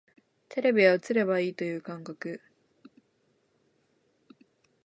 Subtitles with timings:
[0.49, 2.41] テレビは映ればいいという感覚